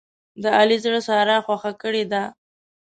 [0.41, 2.23] د علي زړه ساره خوښه کړې ده.